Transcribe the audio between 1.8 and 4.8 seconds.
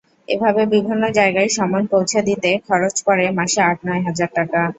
পৌঁছে দিতে খরচ পড়ে মাসে আট-নয় হাজার টাকা।